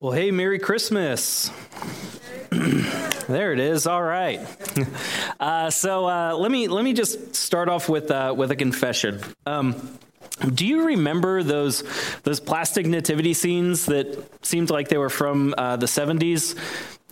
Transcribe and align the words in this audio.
Well, 0.00 0.12
hey, 0.12 0.30
Merry 0.30 0.60
Christmas. 0.60 1.50
there 2.50 3.52
it 3.52 3.58
is. 3.58 3.84
All 3.88 4.02
right. 4.02 4.40
Uh, 5.40 5.70
so 5.70 6.06
uh, 6.08 6.34
let 6.36 6.50
me 6.50 6.66
let 6.66 6.84
me 6.84 6.92
just 6.92 7.34
start 7.34 7.68
off 7.68 7.88
with 7.88 8.10
uh, 8.10 8.32
with 8.36 8.50
a 8.52 8.56
confession. 8.56 9.20
Um, 9.46 9.98
do 10.54 10.66
you 10.66 10.86
remember 10.86 11.42
those 11.42 11.82
those 12.22 12.38
plastic 12.40 12.86
nativity 12.86 13.34
scenes 13.34 13.86
that 13.86 14.24
seemed 14.42 14.70
like 14.70 14.88
they 14.88 14.98
were 14.98 15.10
from 15.10 15.54
uh, 15.58 15.76
the 15.76 15.86
'70s? 15.86 16.56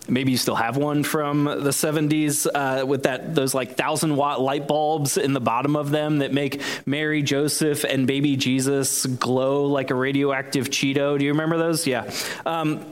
Maybe 0.09 0.31
you 0.31 0.37
still 0.37 0.55
have 0.55 0.77
one 0.77 1.03
from 1.03 1.45
the 1.45 1.71
70s 1.71 2.47
uh, 2.53 2.85
with 2.85 3.03
that 3.03 3.35
those 3.35 3.53
like 3.53 3.75
thousand 3.75 4.15
watt 4.15 4.41
light 4.41 4.67
bulbs 4.67 5.17
in 5.17 5.33
the 5.33 5.41
bottom 5.41 5.75
of 5.75 5.89
them 5.89 6.19
that 6.19 6.33
make 6.33 6.61
Mary, 6.85 7.21
Joseph, 7.21 7.83
and 7.83 8.07
baby 8.07 8.35
Jesus 8.35 9.05
glow 9.05 9.65
like 9.65 9.89
a 9.89 9.95
radioactive 9.95 10.69
Cheeto. 10.69 11.17
Do 11.17 11.25
you 11.25 11.31
remember 11.31 11.57
those? 11.57 11.85
Yeah. 11.85 12.09
Um, 12.45 12.85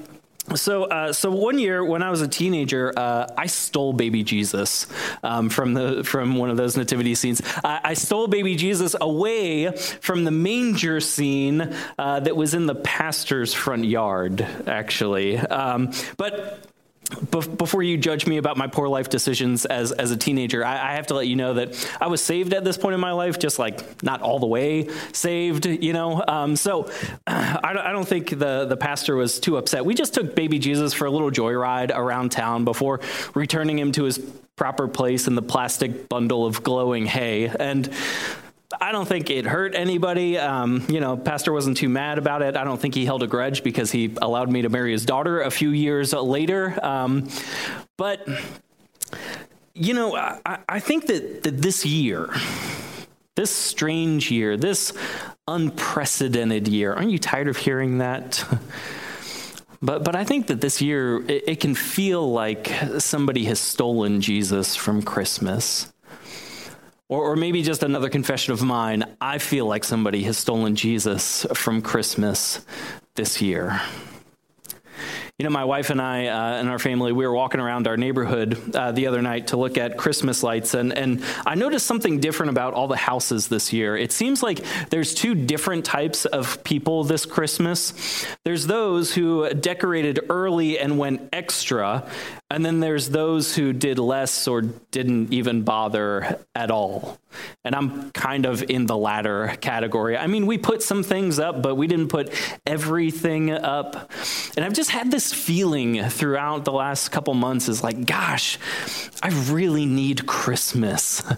so, 0.53 0.83
uh, 0.83 1.11
so 1.11 1.31
one 1.31 1.57
year 1.57 1.83
when 1.83 2.03
I 2.03 2.11
was 2.11 2.21
a 2.21 2.27
teenager, 2.27 2.93
uh, 2.95 3.27
I 3.35 3.47
stole 3.47 3.93
baby 3.93 4.23
Jesus 4.23 4.85
um, 5.23 5.49
from 5.49 5.73
the 5.73 6.03
from 6.03 6.35
one 6.35 6.51
of 6.51 6.57
those 6.57 6.77
nativity 6.77 7.15
scenes. 7.15 7.41
I, 7.63 7.79
I 7.83 7.93
stole 7.95 8.27
baby 8.27 8.55
Jesus 8.55 8.95
away 8.99 9.71
from 9.71 10.23
the 10.23 10.31
manger 10.31 10.99
scene 10.99 11.73
uh, 11.97 12.19
that 12.19 12.35
was 12.35 12.53
in 12.53 12.67
the 12.67 12.75
pastor's 12.75 13.53
front 13.53 13.85
yard, 13.85 14.45
actually. 14.67 15.37
Um, 15.37 15.91
but 16.17 16.63
before 17.29 17.83
you 17.83 17.97
judge 17.97 18.25
me 18.25 18.37
about 18.37 18.57
my 18.57 18.65
poor 18.65 18.87
life 18.87 19.09
decisions 19.09 19.65
as, 19.65 19.91
as 19.91 20.11
a 20.11 20.17
teenager, 20.17 20.65
I, 20.65 20.91
I, 20.91 20.95
have 20.95 21.07
to 21.07 21.13
let 21.13 21.27
you 21.27 21.35
know 21.35 21.53
that 21.55 21.89
I 22.01 22.07
was 22.07 22.19
saved 22.19 22.53
at 22.53 22.63
this 22.63 22.77
point 22.77 22.95
in 22.95 22.99
my 22.99 23.11
life, 23.11 23.37
just 23.37 23.59
like 23.59 24.01
not 24.03 24.21
all 24.21 24.39
the 24.39 24.47
way 24.47 24.89
saved, 25.13 25.67
you 25.67 25.93
know. 25.93 26.23
Um, 26.27 26.55
so 26.55 26.89
I 27.27 27.73
don't, 27.73 27.85
I 27.85 27.91
don't 27.91 28.07
think 28.07 28.31
the, 28.31 28.65
the 28.65 28.77
pastor 28.77 29.15
was 29.15 29.39
too 29.39 29.57
upset. 29.57 29.85
We 29.85 29.93
just 29.93 30.15
took 30.15 30.35
baby 30.35 30.57
Jesus 30.57 30.93
for 30.93 31.05
a 31.05 31.11
little 31.11 31.29
joyride 31.29 31.95
around 31.95 32.31
town 32.31 32.65
before 32.65 33.01
returning 33.35 33.77
him 33.77 33.91
to 33.93 34.03
his 34.03 34.17
proper 34.55 34.87
place 34.87 35.27
in 35.27 35.35
the 35.35 35.41
plastic 35.41 36.09
bundle 36.09 36.45
of 36.45 36.63
glowing 36.63 37.05
hay. 37.05 37.47
And 37.47 37.89
I 38.85 38.91
don't 38.91 39.07
think 39.07 39.31
it 39.31 39.45
hurt 39.47 39.73
anybody. 39.73 40.37
Um, 40.37 40.85
you 40.87 40.99
know, 40.99 41.17
Pastor 41.17 41.51
wasn't 41.51 41.75
too 41.75 41.89
mad 41.89 42.19
about 42.19 42.43
it. 42.43 42.55
I 42.55 42.63
don't 42.63 42.79
think 42.79 42.93
he 42.93 43.03
held 43.03 43.23
a 43.23 43.27
grudge 43.27 43.63
because 43.63 43.91
he 43.91 44.13
allowed 44.21 44.51
me 44.51 44.61
to 44.61 44.69
marry 44.69 44.91
his 44.91 45.07
daughter 45.07 45.41
a 45.41 45.49
few 45.49 45.71
years 45.71 46.13
later. 46.13 46.77
Um, 46.85 47.27
but, 47.97 48.29
you 49.73 49.95
know, 49.95 50.15
I, 50.15 50.59
I 50.69 50.79
think 50.79 51.07
that, 51.07 51.41
that 51.41 51.63
this 51.63 51.83
year, 51.83 52.29
this 53.33 53.49
strange 53.49 54.29
year, 54.29 54.55
this 54.55 54.93
unprecedented 55.47 56.67
year, 56.67 56.93
aren't 56.93 57.09
you 57.09 57.17
tired 57.17 57.47
of 57.47 57.57
hearing 57.57 57.97
that? 57.97 58.45
But, 59.81 60.03
but 60.03 60.15
I 60.15 60.23
think 60.23 60.47
that 60.47 60.61
this 60.61 60.81
year 60.81 61.17
it, 61.29 61.43
it 61.47 61.59
can 61.59 61.75
feel 61.75 62.31
like 62.31 62.71
somebody 62.97 63.43
has 63.45 63.59
stolen 63.59 64.19
Jesus 64.19 64.75
from 64.75 65.03
Christmas. 65.03 65.93
Or, 67.07 67.31
or 67.31 67.35
maybe 67.35 67.61
just 67.61 67.83
another 67.83 68.09
confession 68.09 68.53
of 68.53 68.63
mine. 68.63 69.15
I 69.21 69.37
feel 69.37 69.67
like 69.67 69.83
somebody 69.83 70.23
has 70.23 70.37
stolen 70.37 70.75
Jesus 70.75 71.45
from 71.53 71.81
Christmas 71.81 72.65
this 73.15 73.41
year. 73.41 73.79
You 75.37 75.43
know, 75.43 75.49
my 75.49 75.65
wife 75.65 75.89
and 75.89 76.01
I 76.01 76.27
uh, 76.27 76.59
and 76.59 76.69
our 76.69 76.79
family, 76.79 77.11
we 77.11 77.27
were 77.27 77.33
walking 77.33 77.59
around 77.59 77.89
our 77.89 77.97
neighborhood 77.97 78.73
uh, 78.73 78.93
the 78.93 79.07
other 79.07 79.21
night 79.21 79.47
to 79.47 79.57
look 79.57 79.77
at 79.77 79.97
Christmas 79.97 80.43
lights, 80.43 80.73
and, 80.73 80.93
and 80.93 81.25
I 81.45 81.55
noticed 81.55 81.85
something 81.85 82.21
different 82.21 82.51
about 82.51 82.73
all 82.73 82.87
the 82.87 82.95
houses 82.95 83.49
this 83.49 83.73
year. 83.73 83.97
It 83.97 84.13
seems 84.13 84.41
like 84.41 84.63
there's 84.91 85.13
two 85.13 85.35
different 85.35 85.83
types 85.83 86.23
of 86.23 86.63
people 86.63 87.03
this 87.03 87.25
Christmas. 87.25 88.25
There's 88.45 88.65
those 88.65 89.13
who 89.13 89.49
decorated 89.53 90.21
early 90.29 90.79
and 90.79 90.97
went 90.97 91.27
extra, 91.33 92.09
and 92.51 92.63
then 92.63 92.79
there's 92.79 93.09
those 93.09 93.55
who 93.55 93.73
did 93.73 93.97
less 93.97 94.47
or 94.47 94.61
didn't 94.61 95.33
even 95.33 95.63
bother 95.63 96.39
at 96.53 96.69
all. 96.69 97.17
And 97.63 97.73
I'm 97.73 98.11
kind 98.11 98.45
of 98.45 98.61
in 98.69 98.85
the 98.85 98.95
latter 98.95 99.55
category. 99.61 100.15
I 100.15 100.27
mean, 100.27 100.45
we 100.45 100.59
put 100.59 100.83
some 100.83 101.01
things 101.01 101.39
up, 101.39 101.63
but 101.63 101.73
we 101.73 101.87
didn't 101.87 102.09
put 102.09 102.31
everything 102.67 103.49
up. 103.49 104.11
And 104.55 104.63
I've 104.63 104.73
just 104.73 104.91
had 104.91 105.09
this 105.09 105.33
feeling 105.33 106.07
throughout 106.09 106.65
the 106.65 106.71
last 106.71 107.09
couple 107.09 107.33
months 107.33 107.67
is 107.67 107.83
like, 107.83 108.05
gosh, 108.05 108.59
I 109.23 109.29
really 109.51 109.87
need 109.87 110.27
Christmas. 110.27 111.23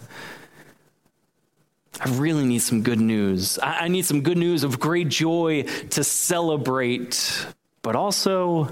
I 2.02 2.10
really 2.10 2.46
need 2.46 2.60
some 2.60 2.84
good 2.84 3.00
news. 3.00 3.58
I 3.64 3.88
need 3.88 4.06
some 4.06 4.22
good 4.22 4.38
news 4.38 4.66
of 4.66 4.78
great 4.80 5.08
joy 5.08 5.64
to 5.92 6.04
celebrate, 6.04 7.48
but 7.82 7.96
also 7.96 8.70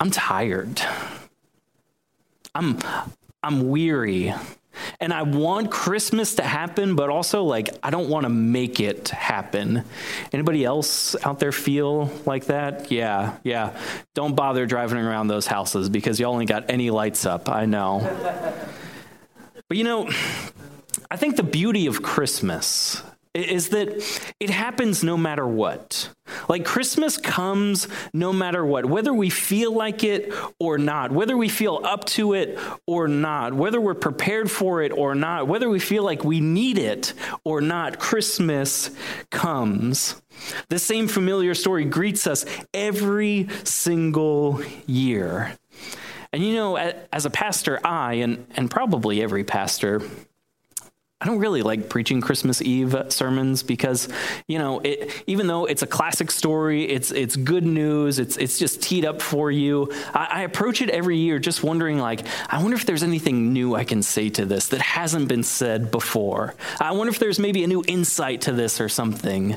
I'm 0.00 0.10
tired. 0.10 0.80
I'm 2.54 2.78
I'm 3.42 3.68
weary. 3.68 4.34
And 5.00 5.12
I 5.12 5.22
want 5.22 5.70
Christmas 5.70 6.34
to 6.34 6.42
happen, 6.42 6.96
but 6.96 7.08
also 7.08 7.44
like 7.44 7.70
I 7.82 7.90
don't 7.90 8.08
want 8.08 8.24
to 8.24 8.28
make 8.28 8.78
it 8.80 9.08
happen. 9.08 9.84
Anybody 10.32 10.64
else 10.64 11.16
out 11.24 11.38
there 11.38 11.52
feel 11.52 12.10
like 12.26 12.46
that? 12.46 12.90
Yeah, 12.90 13.36
yeah. 13.42 13.78
Don't 14.14 14.34
bother 14.34 14.66
driving 14.66 14.98
around 14.98 15.28
those 15.28 15.46
houses 15.46 15.88
because 15.88 16.20
you 16.20 16.26
only 16.26 16.44
got 16.44 16.70
any 16.70 16.90
lights 16.90 17.24
up. 17.24 17.48
I 17.48 17.64
know. 17.66 18.00
but 19.68 19.78
you 19.78 19.84
know, 19.84 20.10
I 21.10 21.16
think 21.16 21.36
the 21.36 21.42
beauty 21.42 21.86
of 21.86 22.02
Christmas 22.02 23.02
is 23.40 23.70
that 23.70 24.02
it 24.40 24.50
happens 24.50 25.04
no 25.04 25.16
matter 25.16 25.46
what. 25.46 26.08
Like 26.48 26.64
Christmas 26.64 27.16
comes 27.16 27.88
no 28.12 28.32
matter 28.32 28.64
what, 28.64 28.86
whether 28.86 29.12
we 29.12 29.30
feel 29.30 29.72
like 29.72 30.02
it 30.04 30.32
or 30.58 30.78
not, 30.78 31.12
whether 31.12 31.36
we 31.36 31.48
feel 31.48 31.80
up 31.84 32.04
to 32.06 32.34
it 32.34 32.58
or 32.86 33.08
not, 33.08 33.52
whether 33.52 33.80
we're 33.80 33.94
prepared 33.94 34.50
for 34.50 34.82
it 34.82 34.92
or 34.92 35.14
not, 35.14 35.46
whether 35.48 35.68
we 35.68 35.78
feel 35.78 36.02
like 36.02 36.24
we 36.24 36.40
need 36.40 36.78
it 36.78 37.14
or 37.44 37.60
not, 37.60 37.98
Christmas 37.98 38.90
comes. 39.30 40.20
The 40.68 40.78
same 40.78 41.08
familiar 41.08 41.54
story 41.54 41.84
greets 41.84 42.26
us 42.26 42.44
every 42.74 43.48
single 43.64 44.62
year. 44.86 45.56
And 46.32 46.44
you 46.44 46.54
know, 46.54 46.76
as 46.76 47.24
a 47.24 47.30
pastor, 47.30 47.80
I, 47.84 48.14
and, 48.14 48.46
and 48.56 48.70
probably 48.70 49.22
every 49.22 49.44
pastor, 49.44 50.02
I 51.18 51.24
don't 51.24 51.38
really 51.38 51.62
like 51.62 51.88
preaching 51.88 52.20
Christmas 52.20 52.60
Eve 52.60 52.94
sermons 53.08 53.62
because, 53.62 54.06
you 54.48 54.58
know, 54.58 54.80
it, 54.80 55.24
even 55.26 55.46
though 55.46 55.64
it's 55.64 55.80
a 55.80 55.86
classic 55.86 56.30
story, 56.30 56.84
it's 56.84 57.10
it's 57.10 57.36
good 57.36 57.64
news, 57.64 58.18
it's 58.18 58.36
it's 58.36 58.58
just 58.58 58.82
teed 58.82 59.06
up 59.06 59.22
for 59.22 59.50
you. 59.50 59.90
I, 60.12 60.28
I, 60.30 60.42
approach 60.42 60.82
it 60.82 60.90
every 60.90 61.16
year 61.16 61.38
just 61.38 61.62
wondering, 61.62 61.96
like, 61.98 62.26
I 62.50 62.60
wonder 62.60 62.76
if 62.76 62.84
there's 62.84 63.02
anything 63.02 63.54
new 63.54 63.74
I 63.74 63.84
can 63.84 64.02
say 64.02 64.28
to 64.30 64.44
this 64.44 64.68
that 64.68 64.82
hasn't 64.82 65.26
been 65.26 65.42
said 65.42 65.90
before. 65.90 66.54
I 66.78 66.92
wonder 66.92 67.10
if 67.10 67.18
there's 67.18 67.38
maybe 67.38 67.64
a 67.64 67.66
new 67.66 67.82
insight 67.88 68.42
to 68.42 68.52
this 68.52 68.78
or 68.78 68.90
something. 68.90 69.56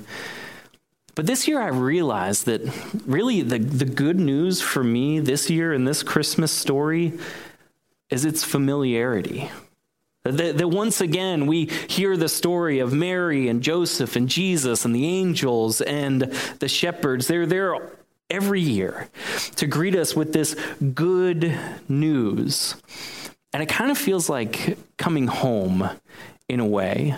But 1.14 1.28
this 1.28 1.46
year 1.46 1.62
I 1.62 1.68
realized 1.68 2.46
that 2.46 2.62
really 3.06 3.42
the, 3.42 3.60
the 3.60 3.84
good 3.84 4.18
news 4.18 4.62
for 4.62 4.82
me 4.82 5.20
this 5.20 5.50
year 5.50 5.74
in 5.74 5.84
this 5.84 6.04
Christmas 6.04 6.54
story 6.54 7.20
is 8.10 8.24
its 8.24 8.46
familiarity. 8.46 9.52
That, 10.32 10.58
that, 10.58 10.68
once 10.68 11.02
again 11.02 11.48
we 11.48 11.66
hear 11.66 12.16
the 12.18 12.30
story 12.30 12.80
of 12.80 12.94
Mary 12.94 13.48
and 13.48 13.62
Joseph 13.62 14.16
and 14.16 14.30
Jesus 14.30 14.86
and 14.86 14.96
the 14.96 15.06
angels 15.06 15.82
and 15.82 16.22
the 16.60 16.68
shepherds. 16.68 17.28
They're 17.28 17.46
there 17.46 17.92
every 18.30 18.62
year 18.62 19.10
to 19.56 19.66
greet 19.66 19.96
us 19.96 20.16
with 20.16 20.34
this 20.34 20.56
good 20.94 21.58
news. 21.88 22.76
And 23.54 23.64
it 23.64 23.70
kind 23.70 23.90
of 23.90 23.98
feels 23.98 24.30
like 24.30 24.78
coming 24.98 25.28
home 25.28 25.90
in 26.48 26.60
a 26.60 26.66
way. 26.66 27.16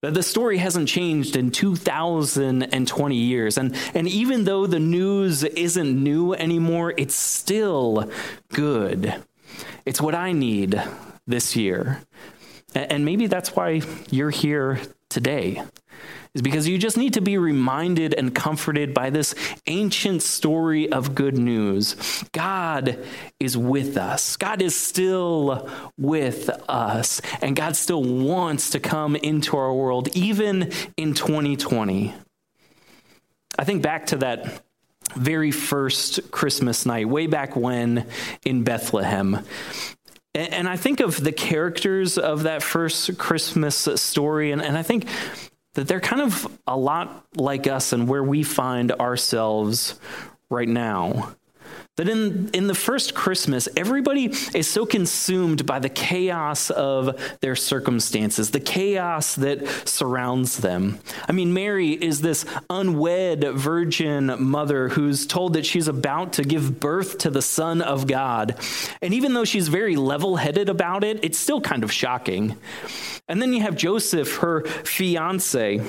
That 0.00 0.14
the 0.14 0.22
story 0.22 0.58
hasn't 0.58 0.88
changed 0.88 1.34
in 1.34 1.50
2020 1.50 3.16
years. 3.16 3.58
And, 3.58 3.74
and 3.94 4.06
even 4.06 4.44
though 4.44 4.66
the 4.66 4.78
news 4.78 5.42
isn't 5.42 6.04
new 6.04 6.34
anymore, 6.34 6.94
it's 6.96 7.16
still 7.16 8.08
good. 8.52 9.14
It's 9.84 10.00
what 10.00 10.14
I 10.14 10.32
need 10.32 10.80
this 11.28 11.54
year. 11.54 12.00
And 12.74 13.04
maybe 13.04 13.28
that's 13.28 13.54
why 13.54 13.82
you're 14.10 14.30
here 14.30 14.80
today, 15.08 15.62
is 16.34 16.42
because 16.42 16.68
you 16.68 16.76
just 16.76 16.98
need 16.98 17.14
to 17.14 17.22
be 17.22 17.38
reminded 17.38 18.12
and 18.12 18.34
comforted 18.34 18.92
by 18.92 19.08
this 19.08 19.34
ancient 19.66 20.22
story 20.22 20.92
of 20.92 21.14
good 21.14 21.38
news. 21.38 21.96
God 22.32 23.02
is 23.40 23.56
with 23.56 23.96
us, 23.96 24.36
God 24.36 24.60
is 24.60 24.76
still 24.76 25.70
with 25.96 26.50
us, 26.68 27.22
and 27.40 27.56
God 27.56 27.74
still 27.74 28.02
wants 28.02 28.70
to 28.70 28.80
come 28.80 29.16
into 29.16 29.56
our 29.56 29.72
world, 29.72 30.08
even 30.14 30.70
in 30.98 31.14
2020. 31.14 32.14
I 33.58 33.64
think 33.64 33.82
back 33.82 34.06
to 34.06 34.16
that 34.18 34.62
very 35.16 35.50
first 35.50 36.30
Christmas 36.30 36.84
night, 36.84 37.08
way 37.08 37.26
back 37.26 37.56
when 37.56 38.06
in 38.44 38.62
Bethlehem. 38.62 39.42
And 40.38 40.68
I 40.68 40.76
think 40.76 41.00
of 41.00 41.22
the 41.22 41.32
characters 41.32 42.16
of 42.16 42.44
that 42.44 42.62
first 42.62 43.18
Christmas 43.18 43.88
story, 43.96 44.52
and, 44.52 44.62
and 44.62 44.78
I 44.78 44.84
think 44.84 45.06
that 45.74 45.88
they're 45.88 46.00
kind 46.00 46.22
of 46.22 46.46
a 46.66 46.76
lot 46.76 47.26
like 47.34 47.66
us 47.66 47.92
and 47.92 48.08
where 48.08 48.22
we 48.22 48.44
find 48.44 48.92
ourselves 48.92 49.98
right 50.48 50.68
now. 50.68 51.34
That 51.98 52.08
in, 52.08 52.48
in 52.52 52.68
the 52.68 52.76
first 52.76 53.12
Christmas, 53.12 53.68
everybody 53.76 54.26
is 54.54 54.68
so 54.68 54.86
consumed 54.86 55.66
by 55.66 55.80
the 55.80 55.88
chaos 55.88 56.70
of 56.70 57.20
their 57.40 57.56
circumstances, 57.56 58.52
the 58.52 58.60
chaos 58.60 59.34
that 59.34 59.66
surrounds 59.84 60.58
them. 60.58 61.00
I 61.28 61.32
mean, 61.32 61.52
Mary 61.52 61.90
is 61.90 62.20
this 62.20 62.44
unwed 62.70 63.42
virgin 63.52 64.32
mother 64.40 64.90
who's 64.90 65.26
told 65.26 65.54
that 65.54 65.66
she's 65.66 65.88
about 65.88 66.34
to 66.34 66.44
give 66.44 66.78
birth 66.78 67.18
to 67.18 67.30
the 67.30 67.42
Son 67.42 67.82
of 67.82 68.06
God. 68.06 68.54
And 69.02 69.12
even 69.12 69.34
though 69.34 69.44
she's 69.44 69.66
very 69.66 69.96
level 69.96 70.36
headed 70.36 70.68
about 70.68 71.02
it, 71.02 71.24
it's 71.24 71.36
still 71.38 71.60
kind 71.60 71.82
of 71.82 71.90
shocking. 71.90 72.56
And 73.26 73.42
then 73.42 73.52
you 73.52 73.62
have 73.62 73.74
Joseph, 73.74 74.36
her 74.36 74.64
fiance 74.64 75.82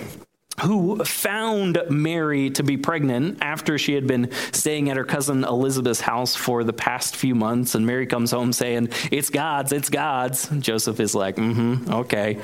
who 0.62 1.04
found 1.04 1.82
Mary 1.90 2.50
to 2.52 2.64
be 2.64 2.78
pregnant 2.78 3.40
after 3.42 3.78
she 3.78 3.94
had 3.94 4.08
been 4.08 4.32
staying 4.52 4.90
at 4.90 4.98
her 4.98 5.04
cousin 5.04 5.44
Elizabeth's 5.44 6.02
house 6.02 6.36
for 6.36 6.64
the 6.64 6.74
past 6.74 7.16
few 7.16 7.36
months. 7.36 7.76
And 7.76 7.86
Mary 7.86 8.08
comes 8.08 8.32
home 8.32 8.54
saying, 8.54 8.90
It's 9.12 9.30
God's, 9.30 9.72
it's 9.72 9.90
God's. 9.90 10.50
Joseph 10.60 11.00
is 11.00 11.16
like, 11.16 11.36
Mm 11.36 11.54
hmm, 11.54 11.94
okay. 11.94 12.40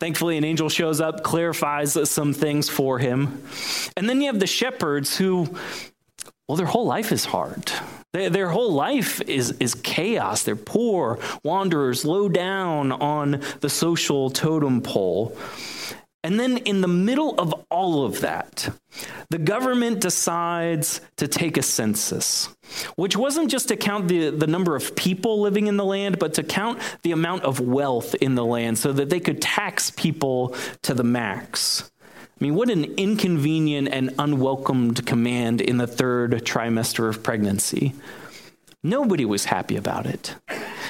Thankfully, 0.00 0.36
an 0.36 0.44
angel 0.44 0.68
shows 0.68 1.00
up, 1.00 1.22
clarifies 1.22 1.96
some 2.10 2.34
things 2.34 2.68
for 2.68 2.98
him. 2.98 3.42
And 3.96 4.08
then 4.08 4.20
you 4.20 4.26
have 4.26 4.40
the 4.40 4.46
shepherds 4.46 5.16
who, 5.16 5.48
well, 6.48 6.56
their 6.56 6.66
whole 6.66 6.86
life 6.86 7.12
is 7.12 7.24
hard. 7.24 7.72
Their 8.12 8.48
whole 8.48 8.72
life 8.72 9.20
is, 9.22 9.52
is 9.58 9.74
chaos. 9.74 10.44
They're 10.44 10.54
poor, 10.54 11.18
wanderers, 11.42 12.04
low 12.04 12.28
down 12.28 12.92
on 12.92 13.40
the 13.60 13.68
social 13.68 14.30
totem 14.30 14.82
pole. 14.82 15.36
And 16.24 16.40
then, 16.40 16.56
in 16.56 16.80
the 16.80 16.88
middle 16.88 17.38
of 17.38 17.52
all 17.70 18.06
of 18.06 18.22
that, 18.22 18.70
the 19.28 19.36
government 19.36 20.00
decides 20.00 21.02
to 21.18 21.28
take 21.28 21.58
a 21.58 21.62
census, 21.62 22.48
which 22.96 23.14
wasn't 23.14 23.50
just 23.50 23.68
to 23.68 23.76
count 23.76 24.08
the, 24.08 24.30
the 24.30 24.46
number 24.46 24.74
of 24.74 24.96
people 24.96 25.42
living 25.42 25.66
in 25.66 25.76
the 25.76 25.84
land, 25.84 26.18
but 26.18 26.32
to 26.34 26.42
count 26.42 26.78
the 27.02 27.12
amount 27.12 27.42
of 27.42 27.60
wealth 27.60 28.14
in 28.14 28.36
the 28.36 28.44
land 28.44 28.78
so 28.78 28.90
that 28.94 29.10
they 29.10 29.20
could 29.20 29.42
tax 29.42 29.90
people 29.90 30.56
to 30.80 30.94
the 30.94 31.04
max. 31.04 31.90
I 32.08 32.44
mean, 32.44 32.54
what 32.54 32.70
an 32.70 32.84
inconvenient 32.96 33.88
and 33.88 34.14
unwelcomed 34.18 35.04
command 35.04 35.60
in 35.60 35.76
the 35.76 35.86
third 35.86 36.32
trimester 36.46 37.06
of 37.06 37.22
pregnancy. 37.22 37.92
Nobody 38.82 39.26
was 39.26 39.44
happy 39.44 39.76
about 39.76 40.06
it. 40.06 40.36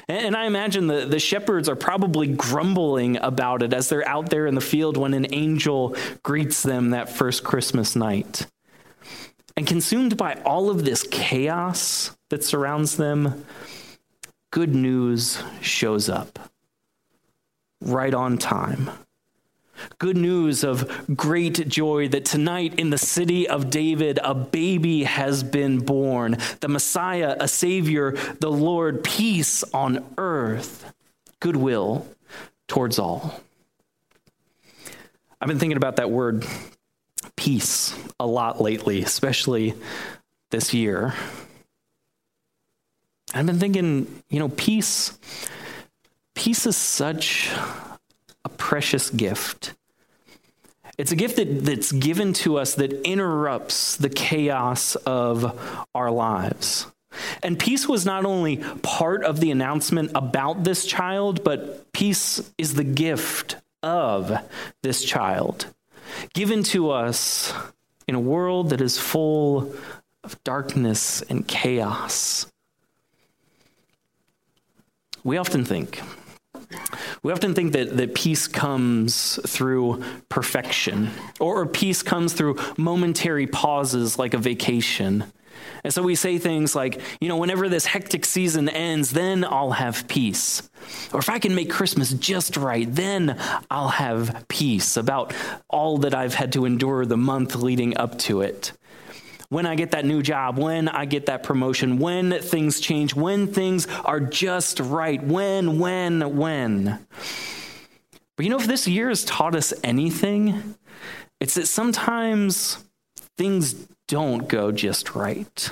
And 0.08 0.36
I 0.36 0.46
imagine 0.46 0.86
the, 0.86 1.06
the 1.06 1.18
shepherds 1.18 1.68
are 1.68 1.76
probably 1.76 2.26
grumbling 2.26 3.16
about 3.16 3.62
it 3.62 3.72
as 3.72 3.88
they're 3.88 4.06
out 4.06 4.30
there 4.30 4.46
in 4.46 4.54
the 4.54 4.60
field 4.60 4.96
when 4.96 5.14
an 5.14 5.32
angel 5.32 5.96
greets 6.22 6.62
them 6.62 6.90
that 6.90 7.08
first 7.08 7.42
Christmas 7.42 7.96
night. 7.96 8.46
And 9.56 9.66
consumed 9.66 10.16
by 10.16 10.34
all 10.44 10.68
of 10.68 10.84
this 10.84 11.06
chaos 11.10 12.14
that 12.28 12.44
surrounds 12.44 12.96
them, 12.96 13.44
good 14.50 14.74
news 14.74 15.42
shows 15.60 16.08
up 16.08 16.38
right 17.80 18.12
on 18.12 18.38
time. 18.38 18.90
Good 19.98 20.16
news 20.16 20.64
of 20.64 21.06
great 21.16 21.68
joy 21.68 22.08
that 22.08 22.24
tonight 22.24 22.78
in 22.78 22.90
the 22.90 22.98
city 22.98 23.48
of 23.48 23.70
David, 23.70 24.18
a 24.22 24.34
baby 24.34 25.04
has 25.04 25.42
been 25.42 25.80
born. 25.80 26.38
The 26.60 26.68
Messiah, 26.68 27.36
a 27.38 27.48
Savior, 27.48 28.12
the 28.40 28.50
Lord, 28.50 29.04
peace 29.04 29.62
on 29.72 30.04
earth, 30.18 30.92
goodwill 31.40 32.06
towards 32.68 32.98
all. 32.98 33.40
I've 35.40 35.48
been 35.48 35.58
thinking 35.58 35.76
about 35.76 35.96
that 35.96 36.10
word 36.10 36.46
peace 37.36 37.94
a 38.18 38.26
lot 38.26 38.60
lately, 38.60 39.02
especially 39.02 39.74
this 40.50 40.72
year. 40.72 41.14
I've 43.34 43.46
been 43.46 43.58
thinking, 43.58 44.22
you 44.28 44.38
know, 44.38 44.48
peace 44.48 45.18
peace 46.34 46.66
is 46.66 46.76
such 46.76 47.50
a 48.44 48.48
precious 48.48 49.10
gift. 49.10 49.74
It's 50.96 51.12
a 51.12 51.16
gift 51.16 51.36
that, 51.36 51.64
that's 51.64 51.92
given 51.92 52.32
to 52.34 52.58
us 52.58 52.74
that 52.76 53.02
interrupts 53.02 53.96
the 53.96 54.08
chaos 54.08 54.94
of 54.96 55.86
our 55.94 56.10
lives. 56.10 56.86
And 57.42 57.58
peace 57.58 57.88
was 57.88 58.04
not 58.04 58.24
only 58.24 58.58
part 58.82 59.24
of 59.24 59.40
the 59.40 59.50
announcement 59.50 60.12
about 60.14 60.64
this 60.64 60.84
child, 60.84 61.44
but 61.44 61.92
peace 61.92 62.52
is 62.58 62.74
the 62.74 62.84
gift 62.84 63.56
of 63.82 64.32
this 64.82 65.04
child, 65.04 65.66
given 66.32 66.62
to 66.64 66.90
us 66.90 67.52
in 68.08 68.14
a 68.14 68.20
world 68.20 68.70
that 68.70 68.80
is 68.80 68.98
full 68.98 69.74
of 70.22 70.42
darkness 70.42 71.22
and 71.22 71.46
chaos. 71.46 72.46
We 75.22 75.36
often 75.36 75.64
think, 75.64 76.00
we 77.22 77.32
often 77.32 77.54
think 77.54 77.72
that, 77.72 77.96
that 77.96 78.14
peace 78.14 78.46
comes 78.46 79.38
through 79.46 80.02
perfection, 80.28 81.10
or, 81.40 81.60
or 81.60 81.66
peace 81.66 82.02
comes 82.02 82.32
through 82.32 82.58
momentary 82.76 83.46
pauses 83.46 84.18
like 84.18 84.34
a 84.34 84.38
vacation. 84.38 85.24
And 85.82 85.92
so 85.92 86.02
we 86.02 86.14
say 86.14 86.38
things 86.38 86.74
like, 86.74 87.00
you 87.20 87.28
know, 87.28 87.36
whenever 87.36 87.68
this 87.68 87.86
hectic 87.86 88.24
season 88.24 88.68
ends, 88.68 89.10
then 89.10 89.44
I'll 89.44 89.72
have 89.72 90.08
peace. 90.08 90.68
Or 91.12 91.20
if 91.20 91.28
I 91.28 91.38
can 91.38 91.54
make 91.54 91.70
Christmas 91.70 92.12
just 92.12 92.56
right, 92.56 92.92
then 92.92 93.38
I'll 93.70 93.88
have 93.88 94.46
peace 94.48 94.96
about 94.96 95.34
all 95.68 95.98
that 95.98 96.14
I've 96.14 96.34
had 96.34 96.52
to 96.54 96.64
endure 96.64 97.04
the 97.06 97.16
month 97.16 97.54
leading 97.56 97.96
up 97.96 98.18
to 98.20 98.40
it 98.40 98.72
when 99.48 99.66
I 99.66 99.74
get 99.74 99.92
that 99.92 100.04
new 100.04 100.22
job, 100.22 100.58
when 100.58 100.88
I 100.88 101.04
get 101.04 101.26
that 101.26 101.42
promotion, 101.42 101.98
when 101.98 102.40
things 102.40 102.80
change, 102.80 103.14
when 103.14 103.46
things 103.46 103.86
are 104.04 104.20
just 104.20 104.80
right, 104.80 105.22
when, 105.22 105.78
when, 105.78 106.36
when. 106.36 107.06
But 108.36 108.44
you 108.44 108.50
know, 108.50 108.58
if 108.58 108.66
this 108.66 108.88
year 108.88 109.08
has 109.08 109.24
taught 109.24 109.54
us 109.54 109.72
anything, 109.82 110.74
it's 111.40 111.54
that 111.54 111.66
sometimes 111.66 112.82
things 113.36 113.74
don't 114.08 114.48
go 114.48 114.72
just 114.72 115.14
right. 115.14 115.70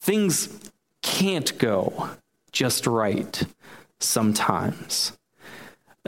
Things 0.00 0.48
can't 1.02 1.56
go 1.58 2.10
just 2.52 2.86
right 2.86 3.42
sometimes. 4.00 5.12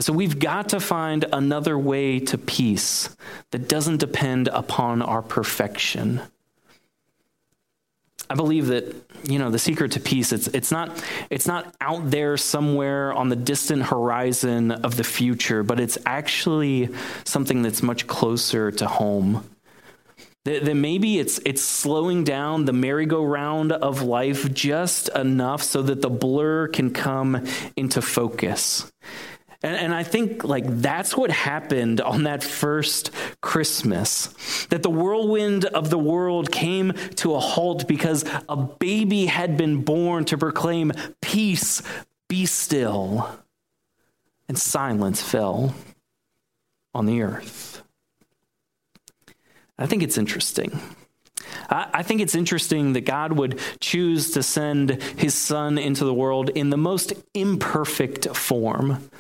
So 0.01 0.13
we've 0.13 0.41
got 0.41 0.71
to 0.71 0.81
find 0.81 1.25
another 1.33 1.79
way 1.79 2.19
to 2.19 2.37
peace 2.37 3.17
that 3.53 3.69
doesn't 3.69 3.99
depend 3.99 4.49
upon 4.49 5.03
our 5.03 5.23
perfection. 5.23 6.21
I 8.35 8.37
believe 8.37 8.67
that 8.67 8.93
you 9.23 9.39
know 9.39 9.49
the 9.49 9.61
secret 9.61 9.93
to 9.93 10.01
peace 10.01 10.33
it's 10.33 10.49
it's 10.49 10.73
not 10.73 11.01
it's 11.31 11.47
not 11.47 11.73
out 11.81 12.11
there 12.11 12.37
somewhere 12.37 13.13
on 13.13 13.29
the 13.29 13.37
distant 13.37 13.85
horizon 13.85 14.73
of 14.73 14.97
the 14.97 15.05
future 15.05 15.63
but 15.63 15.79
it's 15.79 15.99
actually 16.05 16.89
something 17.23 17.63
that's 17.63 17.81
much 17.81 18.09
closer 18.09 18.73
to 18.73 18.89
home. 18.89 19.49
That, 20.47 20.75
maybe 20.75 21.21
it's 21.21 21.39
it's 21.47 21.63
slowing 21.63 22.25
down 22.25 22.65
the 22.65 22.73
merry-go-round 22.73 23.71
of 23.71 24.03
life 24.03 24.53
just 24.53 25.11
enough 25.11 25.63
so 25.63 25.81
that 25.83 26.03
the 26.03 26.11
blur 26.11 26.67
can 26.67 26.91
come 26.91 27.47
into 27.77 28.03
focus. 28.03 28.91
And, 29.63 29.77
and 29.77 29.95
I 29.95 30.03
think 30.03 30.43
like 30.43 30.65
that's 30.67 31.17
what 31.17 31.31
happened 31.31 32.01
on 32.01 32.25
that 32.25 32.43
first 32.43 33.11
Christmas. 33.45 34.29
That 34.71 34.83
the 34.83 34.91
whirlwind 34.91 35.67
of 35.67 35.91
the 35.91 35.99
world 35.99 36.51
came 36.51 36.93
to 37.17 37.35
a 37.35 37.41
halt 37.41 37.87
because 37.87 38.25
a 38.49 38.57
baby 38.57 39.27
had 39.27 39.59
been 39.59 39.83
born 39.83 40.25
to 40.25 40.39
proclaim, 40.39 40.93
Peace, 41.21 41.83
be 42.27 42.47
still. 42.47 43.39
And 44.49 44.59
silence 44.59 45.23
fell 45.23 45.75
on 46.95 47.05
the 47.05 47.21
earth. 47.21 47.83
I 49.79 49.87
think 49.87 50.03
it's 50.03 50.17
interesting. 50.17 50.81
I 51.69 52.03
think 52.03 52.23
it's 52.23 52.35
interesting 52.35 52.95
that 52.95 53.03
God 53.03 53.33
would 53.33 53.61
choose 53.81 54.31
to 54.33 54.43
send 54.43 55.03
his 55.19 55.35
son 55.35 55.77
into 55.77 56.05
the 56.05 56.15
world 56.15 56.49
in 56.51 56.71
the 56.71 56.77
most 56.77 57.13
imperfect 57.35 58.35
form. 58.35 59.11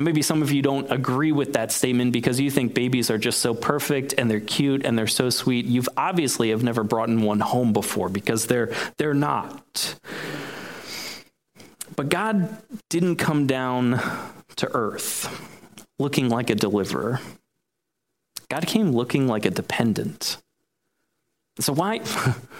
And 0.00 0.04
maybe 0.06 0.22
some 0.22 0.40
of 0.40 0.50
you 0.50 0.62
don't 0.62 0.90
agree 0.90 1.30
with 1.30 1.52
that 1.52 1.70
statement 1.70 2.14
because 2.14 2.40
you 2.40 2.50
think 2.50 2.72
babies 2.72 3.10
are 3.10 3.18
just 3.18 3.40
so 3.40 3.52
perfect 3.52 4.14
and 4.16 4.30
they're 4.30 4.40
cute 4.40 4.82
and 4.86 4.98
they're 4.98 5.06
so 5.06 5.28
sweet. 5.28 5.66
You've 5.66 5.90
obviously 5.94 6.48
have 6.48 6.62
never 6.62 6.82
brought 6.82 7.10
in 7.10 7.20
one 7.20 7.40
home 7.40 7.74
before 7.74 8.08
because 8.08 8.46
they're 8.46 8.72
they're 8.96 9.12
not. 9.12 10.00
But 11.96 12.08
God 12.08 12.62
didn't 12.88 13.16
come 13.16 13.46
down 13.46 14.00
to 14.56 14.70
earth 14.72 15.28
looking 15.98 16.30
like 16.30 16.48
a 16.48 16.54
deliverer. 16.54 17.20
God 18.48 18.66
came 18.66 18.92
looking 18.92 19.28
like 19.28 19.44
a 19.44 19.50
dependent. 19.50 20.38
So 21.58 21.74
why 21.74 21.98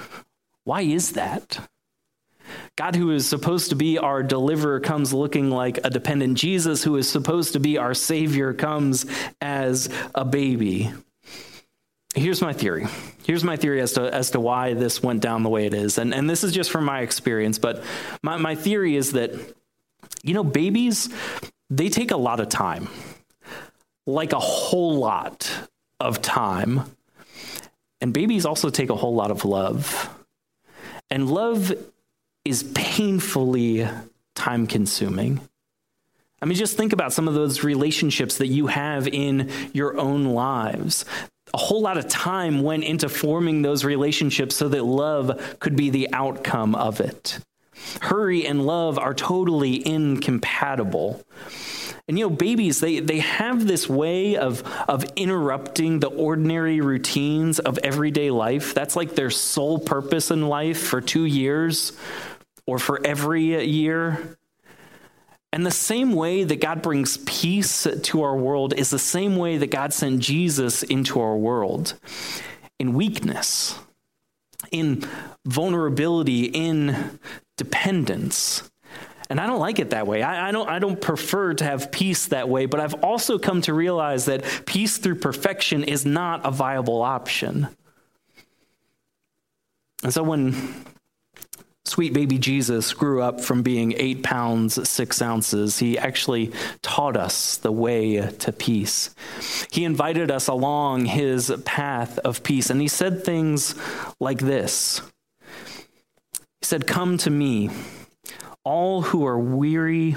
why 0.64 0.82
is 0.82 1.12
that? 1.12 1.69
God, 2.76 2.96
who 2.96 3.10
is 3.10 3.28
supposed 3.28 3.70
to 3.70 3.76
be 3.76 3.98
our 3.98 4.22
deliverer, 4.22 4.80
comes 4.80 5.12
looking 5.12 5.50
like 5.50 5.78
a 5.84 5.90
dependent. 5.90 6.38
Jesus, 6.38 6.82
who 6.82 6.96
is 6.96 7.08
supposed 7.08 7.52
to 7.52 7.60
be 7.60 7.76
our 7.76 7.94
Savior, 7.94 8.54
comes 8.54 9.06
as 9.40 9.88
a 10.14 10.24
baby. 10.24 10.90
here's 12.14 12.40
my 12.40 12.52
theory. 12.52 12.86
Here's 13.24 13.44
my 13.44 13.56
theory 13.56 13.80
as 13.80 13.92
to, 13.92 14.12
as 14.12 14.30
to 14.30 14.40
why 14.40 14.74
this 14.74 15.02
went 15.02 15.20
down 15.20 15.42
the 15.42 15.48
way 15.48 15.66
it 15.66 15.74
is. 15.74 15.98
And, 15.98 16.14
and 16.14 16.28
this 16.28 16.42
is 16.42 16.52
just 16.52 16.70
from 16.70 16.84
my 16.84 17.00
experience, 17.00 17.58
but 17.58 17.84
my, 18.22 18.36
my 18.38 18.54
theory 18.54 18.96
is 18.96 19.12
that, 19.12 19.32
you 20.22 20.34
know, 20.34 20.42
babies, 20.42 21.08
they 21.68 21.88
take 21.88 22.10
a 22.10 22.16
lot 22.16 22.40
of 22.40 22.48
time, 22.48 22.88
like 24.06 24.32
a 24.32 24.40
whole 24.40 24.96
lot 24.96 25.68
of 26.00 26.22
time. 26.22 26.84
And 28.00 28.14
babies 28.14 28.46
also 28.46 28.70
take 28.70 28.90
a 28.90 28.96
whole 28.96 29.14
lot 29.14 29.30
of 29.30 29.44
love. 29.44 30.08
And 31.10 31.30
love 31.30 31.72
is 32.44 32.62
painfully 32.74 33.86
time 34.34 34.66
consuming. 34.66 35.40
I 36.42 36.46
mean, 36.46 36.56
just 36.56 36.76
think 36.76 36.92
about 36.92 37.12
some 37.12 37.28
of 37.28 37.34
those 37.34 37.62
relationships 37.64 38.38
that 38.38 38.46
you 38.46 38.68
have 38.68 39.06
in 39.06 39.50
your 39.72 39.98
own 39.98 40.24
lives. 40.24 41.04
A 41.52 41.58
whole 41.58 41.82
lot 41.82 41.98
of 41.98 42.08
time 42.08 42.62
went 42.62 42.84
into 42.84 43.08
forming 43.08 43.62
those 43.62 43.84
relationships 43.84 44.56
so 44.56 44.68
that 44.68 44.84
love 44.84 45.56
could 45.60 45.76
be 45.76 45.90
the 45.90 46.08
outcome 46.12 46.74
of 46.74 47.00
it. 47.00 47.40
Hurry 48.00 48.46
and 48.46 48.64
love 48.64 48.98
are 48.98 49.14
totally 49.14 49.86
incompatible. 49.86 51.22
And 52.10 52.18
you 52.18 52.28
know, 52.28 52.34
babies, 52.34 52.80
they, 52.80 52.98
they 52.98 53.20
have 53.20 53.68
this 53.68 53.88
way 53.88 54.36
of, 54.36 54.64
of 54.88 55.04
interrupting 55.14 56.00
the 56.00 56.08
ordinary 56.08 56.80
routines 56.80 57.60
of 57.60 57.78
everyday 57.84 58.32
life. 58.32 58.74
That's 58.74 58.96
like 58.96 59.14
their 59.14 59.30
sole 59.30 59.78
purpose 59.78 60.32
in 60.32 60.48
life 60.48 60.82
for 60.82 61.00
two 61.00 61.24
years 61.24 61.92
or 62.66 62.80
for 62.80 63.00
every 63.06 63.64
year. 63.64 64.36
And 65.52 65.64
the 65.64 65.70
same 65.70 66.14
way 66.14 66.42
that 66.42 66.60
God 66.60 66.82
brings 66.82 67.18
peace 67.18 67.86
to 67.86 68.22
our 68.24 68.36
world 68.36 68.74
is 68.74 68.90
the 68.90 68.98
same 68.98 69.36
way 69.36 69.58
that 69.58 69.70
God 69.70 69.92
sent 69.92 70.18
Jesus 70.18 70.82
into 70.82 71.20
our 71.20 71.36
world 71.36 71.94
in 72.80 72.92
weakness, 72.92 73.78
in 74.72 75.06
vulnerability, 75.46 76.46
in 76.46 77.20
dependence. 77.56 78.68
And 79.30 79.40
I 79.40 79.46
don't 79.46 79.60
like 79.60 79.78
it 79.78 79.90
that 79.90 80.06
way. 80.08 80.22
I, 80.22 80.48
I, 80.48 80.52
don't, 80.52 80.68
I 80.68 80.80
don't 80.80 81.00
prefer 81.00 81.54
to 81.54 81.64
have 81.64 81.92
peace 81.92 82.26
that 82.26 82.48
way, 82.48 82.66
but 82.66 82.80
I've 82.80 82.94
also 83.04 83.38
come 83.38 83.62
to 83.62 83.72
realize 83.72 84.24
that 84.24 84.44
peace 84.66 84.98
through 84.98 85.14
perfection 85.14 85.84
is 85.84 86.04
not 86.04 86.44
a 86.44 86.50
viable 86.50 87.00
option. 87.00 87.68
And 90.02 90.12
so 90.12 90.24
when 90.24 90.84
sweet 91.84 92.12
baby 92.12 92.38
Jesus 92.38 92.92
grew 92.92 93.20
up 93.20 93.40
from 93.40 93.62
being 93.62 93.94
eight 93.96 94.22
pounds, 94.22 94.88
six 94.88 95.20
ounces. 95.20 95.78
He 95.78 95.98
actually 95.98 96.52
taught 96.82 97.16
us 97.16 97.56
the 97.56 97.72
way 97.72 98.20
to 98.20 98.52
peace. 98.52 99.14
He 99.72 99.84
invited 99.84 100.30
us 100.30 100.46
along 100.46 101.06
his 101.06 101.52
path 101.64 102.18
of 102.20 102.42
peace, 102.42 102.70
and 102.70 102.80
he 102.80 102.88
said 102.88 103.24
things 103.24 103.74
like 104.20 104.38
this 104.38 105.00
He 106.60 106.64
said, 106.64 106.86
Come 106.86 107.18
to 107.18 107.30
me, 107.30 107.70
all 108.64 109.02
who 109.02 109.26
are 109.26 109.38
weary, 109.38 110.16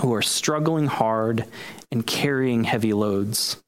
who 0.00 0.14
are 0.14 0.22
struggling 0.22 0.86
hard, 0.86 1.46
and 1.90 2.06
carrying 2.06 2.64
heavy 2.64 2.92
loads, 2.92 3.62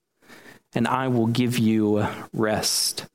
and 0.75 0.88
I 0.88 1.09
will 1.09 1.26
give 1.26 1.59
you 1.59 2.07
rest. 2.33 3.07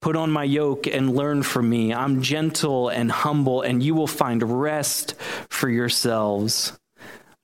Put 0.00 0.16
on 0.16 0.30
my 0.30 0.44
yoke 0.44 0.86
and 0.86 1.14
learn 1.14 1.42
from 1.42 1.68
me. 1.68 1.92
I'm 1.92 2.22
gentle 2.22 2.88
and 2.88 3.12
humble, 3.12 3.60
and 3.60 3.82
you 3.82 3.94
will 3.94 4.06
find 4.06 4.62
rest 4.62 5.14
for 5.50 5.68
yourselves. 5.68 6.78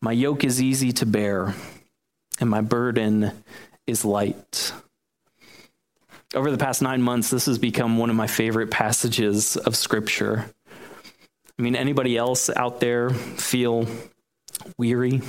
My 0.01 0.13
yoke 0.13 0.43
is 0.43 0.63
easy 0.63 0.93
to 0.93 1.07
bear, 1.07 1.55
and 2.41 2.49
my 2.49 2.63
burden 2.63 3.33
is 3.87 4.05
light. 4.05 4.73
Over 6.35 6.51
the 6.51 6.59
past 6.59 6.81
nine 6.83 7.03
months, 7.03 7.31
this 7.31 7.47
has 7.47 7.59
become 7.59 7.99
one 7.99 8.11
of 8.11 8.17
my 8.17 8.27
favorite 8.27 8.71
passages 8.71 9.57
of 9.57 9.77
Scripture. 9.77 10.51
I 11.59 11.63
mean, 11.63 11.75
anybody 11.75 12.17
else 12.17 12.51
out 12.51 12.81
there 12.81 13.11
feel 13.11 13.87
weary? 14.77 15.23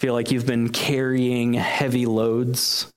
Feel 0.00 0.14
like 0.14 0.32
you've 0.32 0.46
been 0.46 0.70
carrying 0.70 1.54
heavy 1.54 2.06
loads? 2.06 2.92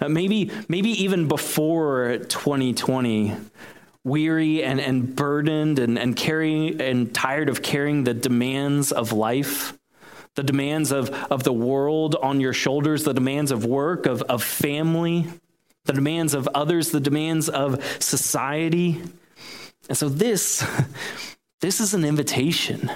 Uh, 0.00 0.08
maybe, 0.08 0.50
maybe 0.68 0.90
even 1.02 1.28
before 1.28 2.18
2020, 2.28 3.36
weary 4.02 4.62
and, 4.62 4.80
and 4.80 5.14
burdened 5.14 5.78
and, 5.78 5.98
and 5.98 6.16
carrying 6.16 6.80
and 6.80 7.14
tired 7.14 7.48
of 7.50 7.62
carrying 7.62 8.04
the 8.04 8.14
demands 8.14 8.90
of 8.90 9.12
life, 9.12 9.76
the 10.36 10.42
demands 10.42 10.92
of, 10.92 11.10
of 11.30 11.42
the 11.42 11.52
world 11.52 12.16
on 12.16 12.40
your 12.40 12.52
shoulders, 12.52 13.04
the 13.04 13.12
demands 13.12 13.50
of 13.50 13.66
work, 13.66 14.06
of, 14.06 14.22
of 14.22 14.42
family, 14.42 15.26
the 15.84 15.92
demands 15.92 16.32
of 16.32 16.48
others, 16.54 16.90
the 16.92 17.00
demands 17.00 17.48
of 17.48 17.84
society. 18.02 19.02
And 19.88 19.98
so 19.98 20.08
this, 20.08 20.64
this 21.60 21.80
is 21.80 21.94
an 21.94 22.04
invitation 22.04 22.90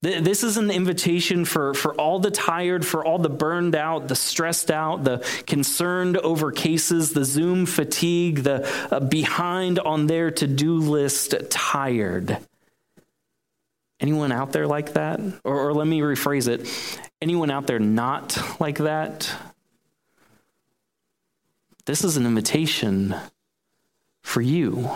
this 0.00 0.44
is 0.44 0.56
an 0.56 0.70
invitation 0.70 1.44
for, 1.44 1.74
for 1.74 1.92
all 1.94 2.20
the 2.20 2.30
tired, 2.30 2.86
for 2.86 3.04
all 3.04 3.18
the 3.18 3.28
burned 3.28 3.74
out, 3.74 4.06
the 4.06 4.14
stressed 4.14 4.70
out, 4.70 5.02
the 5.02 5.26
concerned 5.48 6.16
over 6.18 6.52
cases, 6.52 7.14
the 7.14 7.24
Zoom 7.24 7.66
fatigue, 7.66 8.44
the 8.44 8.64
uh, 8.92 9.00
behind 9.00 9.80
on 9.80 10.06
their 10.06 10.30
to 10.30 10.46
do 10.46 10.76
list 10.76 11.34
tired. 11.50 12.38
Anyone 13.98 14.30
out 14.30 14.52
there 14.52 14.68
like 14.68 14.92
that? 14.92 15.18
Or, 15.42 15.70
or 15.70 15.74
let 15.74 15.88
me 15.88 15.98
rephrase 15.98 16.46
it 16.46 16.68
anyone 17.20 17.50
out 17.50 17.66
there 17.66 17.78
not 17.78 18.38
like 18.60 18.78
that? 18.78 19.34
This 21.86 22.04
is 22.04 22.16
an 22.16 22.26
invitation 22.26 23.14
for 24.22 24.40
you. 24.40 24.90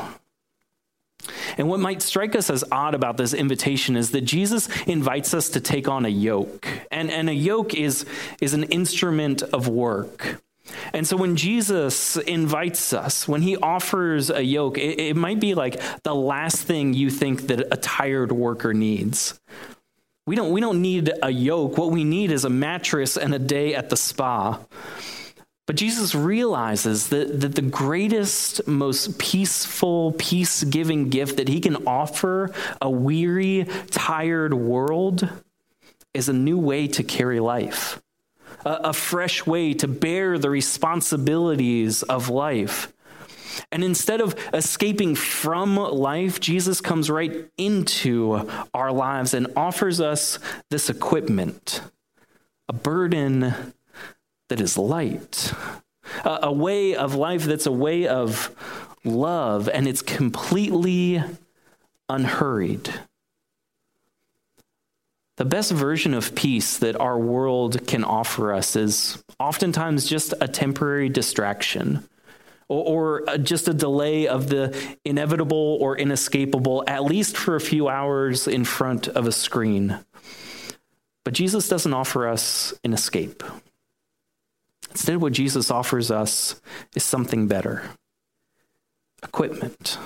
And 1.58 1.68
what 1.68 1.80
might 1.80 2.02
strike 2.02 2.34
us 2.34 2.50
as 2.50 2.64
odd 2.70 2.94
about 2.94 3.16
this 3.16 3.34
invitation 3.34 3.96
is 3.96 4.10
that 4.12 4.22
Jesus 4.22 4.68
invites 4.86 5.34
us 5.34 5.50
to 5.50 5.60
take 5.60 5.88
on 5.88 6.04
a 6.04 6.08
yoke. 6.08 6.66
And, 6.90 7.10
and 7.10 7.28
a 7.28 7.34
yoke 7.34 7.74
is, 7.74 8.04
is 8.40 8.54
an 8.54 8.64
instrument 8.64 9.42
of 9.42 9.68
work. 9.68 10.42
And 10.92 11.06
so 11.06 11.16
when 11.16 11.36
Jesus 11.36 12.16
invites 12.16 12.92
us, 12.92 13.26
when 13.26 13.42
he 13.42 13.56
offers 13.56 14.30
a 14.30 14.42
yoke, 14.42 14.78
it, 14.78 14.98
it 15.00 15.16
might 15.16 15.40
be 15.40 15.54
like 15.54 15.80
the 16.02 16.14
last 16.14 16.62
thing 16.62 16.94
you 16.94 17.10
think 17.10 17.48
that 17.48 17.60
a 17.72 17.76
tired 17.76 18.32
worker 18.32 18.72
needs. 18.72 19.40
We 20.26 20.36
don't, 20.36 20.52
we 20.52 20.60
don't 20.60 20.80
need 20.80 21.12
a 21.20 21.30
yoke. 21.30 21.76
What 21.76 21.90
we 21.90 22.04
need 22.04 22.30
is 22.30 22.44
a 22.44 22.50
mattress 22.50 23.16
and 23.16 23.34
a 23.34 23.40
day 23.40 23.74
at 23.74 23.90
the 23.90 23.96
spa. 23.96 24.60
But 25.66 25.76
Jesus 25.76 26.14
realizes 26.14 27.08
that, 27.10 27.40
that 27.40 27.54
the 27.54 27.62
greatest, 27.62 28.66
most 28.66 29.18
peaceful, 29.18 30.12
peace 30.18 30.64
giving 30.64 31.08
gift 31.08 31.36
that 31.36 31.48
he 31.48 31.60
can 31.60 31.86
offer 31.86 32.52
a 32.80 32.90
weary, 32.90 33.66
tired 33.90 34.54
world 34.54 35.28
is 36.12 36.28
a 36.28 36.32
new 36.32 36.58
way 36.58 36.88
to 36.88 37.04
carry 37.04 37.38
life, 37.38 38.02
a, 38.64 38.72
a 38.84 38.92
fresh 38.92 39.46
way 39.46 39.72
to 39.74 39.86
bear 39.86 40.36
the 40.36 40.50
responsibilities 40.50 42.02
of 42.02 42.28
life. 42.28 42.92
And 43.70 43.84
instead 43.84 44.20
of 44.20 44.34
escaping 44.52 45.14
from 45.14 45.76
life, 45.76 46.40
Jesus 46.40 46.80
comes 46.80 47.08
right 47.08 47.48
into 47.56 48.50
our 48.74 48.90
lives 48.90 49.32
and 49.32 49.46
offers 49.56 50.00
us 50.00 50.38
this 50.70 50.90
equipment, 50.90 51.82
a 52.68 52.72
burden 52.72 53.74
that 54.52 54.60
is 54.60 54.76
light, 54.76 55.50
a, 56.26 56.40
a 56.42 56.52
way 56.52 56.94
of 56.94 57.14
life 57.14 57.44
that's 57.44 57.64
a 57.64 57.72
way 57.72 58.06
of 58.06 58.54
love, 59.02 59.66
and 59.66 59.88
it's 59.88 60.02
completely 60.02 61.22
unhurried. 62.10 62.92
The 65.38 65.46
best 65.46 65.72
version 65.72 66.12
of 66.12 66.34
peace 66.34 66.76
that 66.76 67.00
our 67.00 67.18
world 67.18 67.86
can 67.86 68.04
offer 68.04 68.52
us 68.52 68.76
is 68.76 69.24
oftentimes 69.40 70.04
just 70.06 70.34
a 70.38 70.48
temporary 70.48 71.08
distraction 71.08 72.06
or, 72.68 73.22
or, 73.22 73.30
uh, 73.30 73.38
just 73.38 73.68
a 73.68 73.74
delay 73.74 74.28
of 74.28 74.50
the 74.50 74.76
inevitable 75.06 75.78
or 75.80 75.96
inescapable, 75.96 76.84
at 76.86 77.04
least 77.04 77.38
for 77.38 77.56
a 77.56 77.60
few 77.60 77.88
hours 77.88 78.46
in 78.46 78.66
front 78.66 79.08
of 79.08 79.26
a 79.26 79.32
screen. 79.32 79.98
But 81.24 81.32
Jesus 81.32 81.70
doesn't 81.70 81.94
offer 81.94 82.28
us 82.28 82.74
an 82.84 82.92
escape. 82.92 83.42
Instead, 84.92 85.20
what 85.20 85.32
Jesus 85.32 85.70
offers 85.70 86.10
us 86.10 86.60
is 86.94 87.02
something 87.02 87.48
better 87.48 87.82
equipment. 89.22 89.98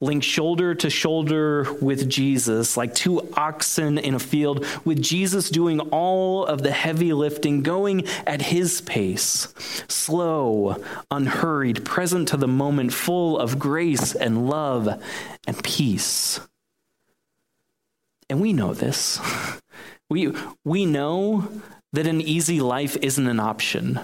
Linked 0.00 0.24
shoulder 0.24 0.74
to 0.74 0.90
shoulder 0.90 1.66
with 1.80 2.08
Jesus, 2.08 2.76
like 2.76 2.94
two 2.94 3.28
oxen 3.34 3.98
in 3.98 4.14
a 4.14 4.18
field, 4.18 4.66
with 4.84 5.00
Jesus 5.00 5.50
doing 5.50 5.78
all 5.80 6.44
of 6.44 6.62
the 6.62 6.72
heavy 6.72 7.12
lifting, 7.12 7.62
going 7.62 8.06
at 8.26 8.42
his 8.42 8.80
pace, 8.80 9.54
slow, 9.88 10.82
unhurried, 11.10 11.84
present 11.84 12.28
to 12.28 12.36
the 12.36 12.48
moment, 12.48 12.92
full 12.92 13.38
of 13.38 13.58
grace 13.58 14.14
and 14.14 14.48
love 14.48 14.88
and 15.46 15.62
peace. 15.62 16.40
And 18.28 18.40
we 18.40 18.52
know 18.52 18.74
this. 18.74 19.20
We, 20.12 20.34
we 20.64 20.86
know 20.86 21.48
that 21.92 22.06
an 22.06 22.20
easy 22.20 22.60
life 22.60 22.96
isn't 23.02 23.26
an 23.26 23.40
option. 23.40 24.00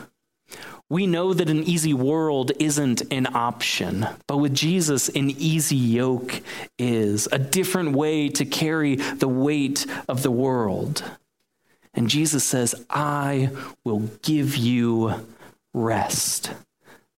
We 0.89 1.07
know 1.09 1.35
that 1.35 1.51
an 1.51 1.65
easy 1.65 1.93
world 1.93 2.53
isn't 2.61 3.03
an 3.13 3.27
option, 3.35 4.07
but 4.29 4.37
with 4.37 4.55
Jesus, 4.55 5.09
an 5.09 5.31
easy 5.31 5.77
yoke 5.77 6.41
is 6.79 7.29
a 7.33 7.39
different 7.39 7.97
way 7.97 8.29
to 8.29 8.45
carry 8.45 8.95
the 8.95 9.29
weight 9.29 9.85
of 10.09 10.23
the 10.23 10.31
world. 10.31 11.03
And 11.93 12.09
Jesus 12.09 12.45
says, 12.45 12.75
I 12.89 13.51
will 13.85 14.11
give 14.23 14.57
you 14.57 15.27
rest. 15.75 16.53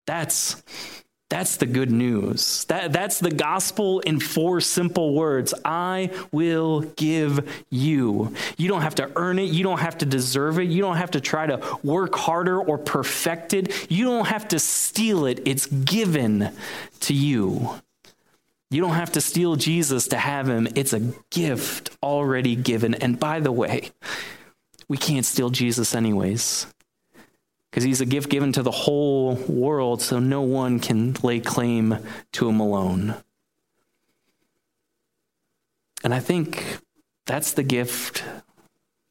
That's 0.06 0.62
that's 1.28 1.58
the 1.58 1.66
good 1.66 1.90
news. 1.90 2.64
That, 2.64 2.92
that's 2.92 3.20
the 3.20 3.30
gospel 3.30 4.00
in 4.00 4.18
four 4.18 4.62
simple 4.62 5.14
words. 5.14 5.52
I 5.62 6.10
will 6.32 6.80
give 6.80 7.64
you. 7.68 8.34
You 8.56 8.68
don't 8.68 8.80
have 8.80 8.94
to 8.94 9.12
earn 9.14 9.38
it. 9.38 9.50
You 9.50 9.62
don't 9.62 9.80
have 9.80 9.98
to 9.98 10.06
deserve 10.06 10.58
it. 10.58 10.70
You 10.70 10.80
don't 10.80 10.96
have 10.96 11.10
to 11.12 11.20
try 11.20 11.46
to 11.46 11.78
work 11.82 12.14
harder 12.14 12.58
or 12.58 12.78
perfect 12.78 13.52
it. 13.52 13.90
You 13.90 14.04
don't 14.04 14.26
have 14.26 14.48
to 14.48 14.58
steal 14.58 15.26
it. 15.26 15.42
It's 15.44 15.66
given 15.66 16.50
to 17.00 17.12
you. 17.12 17.74
You 18.70 18.80
don't 18.80 18.94
have 18.94 19.12
to 19.12 19.20
steal 19.20 19.56
Jesus 19.56 20.08
to 20.08 20.18
have 20.18 20.48
him. 20.48 20.66
It's 20.74 20.94
a 20.94 21.00
gift 21.30 21.96
already 22.02 22.56
given. 22.56 22.94
And 22.94 23.20
by 23.20 23.40
the 23.40 23.52
way, 23.52 23.90
we 24.88 24.96
can't 24.96 25.26
steal 25.26 25.50
Jesus 25.50 25.94
anyways 25.94 26.66
because 27.78 27.86
he's 27.86 28.00
a 28.00 28.06
gift 28.06 28.28
given 28.28 28.50
to 28.50 28.60
the 28.60 28.72
whole 28.72 29.36
world, 29.46 30.02
so 30.02 30.18
no 30.18 30.42
one 30.42 30.80
can 30.80 31.14
lay 31.22 31.38
claim 31.38 31.96
to 32.32 32.48
him 32.48 32.58
alone. 32.58 33.14
And 36.02 36.12
I 36.12 36.18
think 36.18 36.78
that's 37.24 37.52
the 37.52 37.62
gift 37.62 38.24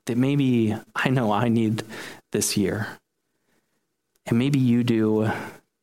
that 0.07 0.17
maybe 0.17 0.75
I 0.93 1.09
know 1.09 1.31
I 1.31 1.47
need 1.47 1.83
this 2.33 2.57
year. 2.57 2.89
And 4.25 4.37
maybe 4.37 4.59
you 4.59 4.83
do 4.83 5.31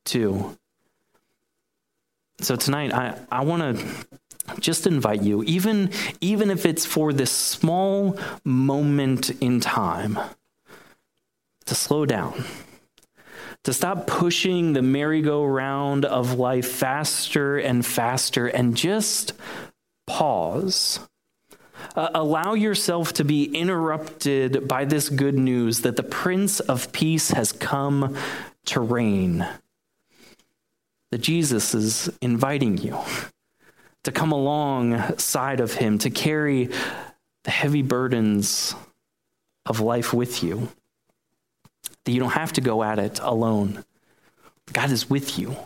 too. 0.03 0.55
So 2.41 2.55
tonight 2.55 2.93
I, 2.93 3.17
I 3.31 3.43
want 3.43 3.79
to 3.79 4.59
just 4.59 4.85
invite 4.85 5.23
you, 5.23 5.41
even, 5.45 5.89
even 6.21 6.51
if 6.51 6.67
it's 6.67 6.85
for 6.85 7.13
this 7.13 7.31
small 7.31 8.19
moment 8.43 9.31
in 9.41 9.59
time, 9.59 10.19
to 11.65 11.73
slow 11.73 12.05
down 12.05 12.45
to 13.65 13.73
stop 13.73 14.05
pushing 14.05 14.73
the 14.73 14.81
merry-go-round 14.83 16.05
of 16.05 16.37
life 16.37 16.71
faster 16.71 17.57
and 17.57 17.83
faster 17.83 18.45
and 18.45 18.77
just 18.77 19.33
pause. 20.05 20.99
Uh, 21.95 22.09
allow 22.13 22.53
yourself 22.53 23.13
to 23.13 23.23
be 23.23 23.45
interrupted 23.45 24.67
by 24.67 24.85
this 24.85 25.09
good 25.09 25.35
news 25.35 25.81
that 25.81 25.95
the 25.95 26.03
Prince 26.03 26.59
of 26.59 26.91
Peace 26.91 27.31
has 27.31 27.51
come 27.51 28.15
to 28.65 28.79
reign. 28.79 29.47
That 31.11 31.21
Jesus 31.21 31.73
is 31.73 32.09
inviting 32.21 32.77
you 32.77 32.99
to 34.03 34.11
come 34.11 34.31
alongside 34.31 35.59
of 35.59 35.73
him, 35.73 35.97
to 35.99 36.11
carry 36.11 36.69
the 37.45 37.51
heavy 37.51 37.81
burdens 37.81 38.75
of 39.65 39.79
life 39.79 40.13
with 40.13 40.43
you 40.43 40.69
that 42.05 42.11
you 42.11 42.19
don't 42.19 42.31
have 42.31 42.53
to 42.53 42.61
go 42.61 42.83
at 42.83 42.99
it 42.99 43.19
alone. 43.19 43.83
God 44.71 44.91
is 44.91 45.09
with 45.09 45.37
you, 45.37 45.57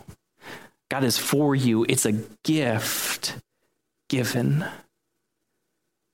God 0.90 1.04
is 1.04 1.16
for 1.16 1.54
you. 1.54 1.86
It's 1.88 2.06
a 2.06 2.12
gift 2.42 3.36
given, 4.08 4.64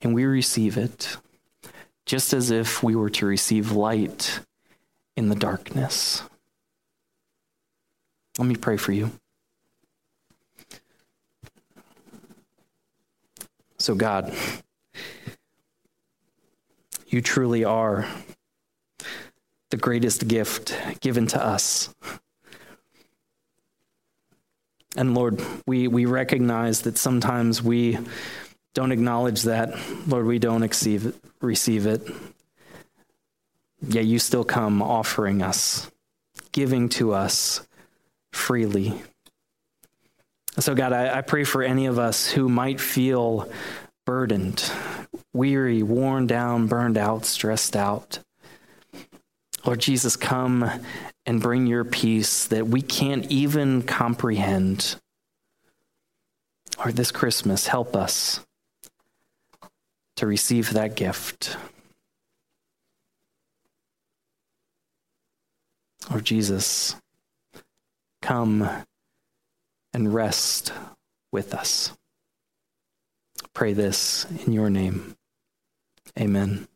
and 0.02 0.14
we 0.14 0.24
receive 0.24 0.76
it 0.76 1.16
just 2.04 2.32
as 2.32 2.50
if 2.52 2.82
we 2.82 2.94
were 2.94 3.10
to 3.10 3.26
receive 3.26 3.72
light 3.72 4.40
in 5.16 5.28
the 5.28 5.34
darkness. 5.34 6.22
Let 8.38 8.46
me 8.46 8.54
pray 8.54 8.76
for 8.76 8.92
you. 8.92 9.10
So, 13.78 13.94
God, 13.94 14.32
you 17.08 17.20
truly 17.20 17.64
are 17.64 18.06
the 19.70 19.76
greatest 19.76 20.28
gift 20.28 20.76
given 21.00 21.26
to 21.28 21.44
us. 21.44 21.94
And 24.96 25.14
Lord, 25.14 25.42
we, 25.66 25.88
we 25.88 26.06
recognize 26.06 26.82
that 26.82 26.96
sometimes 26.96 27.62
we 27.62 27.98
don't 28.74 28.92
acknowledge 28.92 29.42
that. 29.42 29.74
Lord, 30.06 30.26
we 30.26 30.38
don't 30.38 30.62
receive 30.62 31.06
it, 31.06 31.14
receive 31.40 31.86
it. 31.86 32.02
Yet 33.86 34.06
you 34.06 34.18
still 34.18 34.44
come 34.44 34.80
offering 34.80 35.42
us, 35.42 35.90
giving 36.52 36.88
to 36.90 37.12
us 37.12 37.66
freely. 38.32 39.02
So, 40.58 40.74
God, 40.74 40.94
I, 40.94 41.18
I 41.18 41.20
pray 41.20 41.44
for 41.44 41.62
any 41.62 41.86
of 41.86 41.98
us 41.98 42.30
who 42.30 42.48
might 42.48 42.80
feel 42.80 43.50
burdened, 44.06 44.70
weary, 45.34 45.82
worn 45.82 46.26
down, 46.26 46.68
burned 46.68 46.96
out, 46.96 47.26
stressed 47.26 47.76
out. 47.76 48.20
Lord 49.66 49.80
Jesus, 49.80 50.14
come 50.14 50.70
and 51.26 51.42
bring 51.42 51.66
your 51.66 51.84
peace 51.84 52.46
that 52.46 52.68
we 52.68 52.80
can't 52.80 53.26
even 53.32 53.82
comprehend. 53.82 54.94
Or 56.84 56.92
this 56.92 57.10
Christmas, 57.10 57.66
help 57.66 57.96
us 57.96 58.46
to 60.16 60.26
receive 60.26 60.72
that 60.74 60.94
gift. 60.94 61.56
Lord 66.10 66.24
Jesus, 66.24 66.94
come 68.22 68.68
and 69.92 70.14
rest 70.14 70.72
with 71.32 71.52
us. 71.52 71.92
Pray 73.52 73.72
this 73.72 74.26
in 74.46 74.52
your 74.52 74.70
name. 74.70 75.16
Amen. 76.18 76.68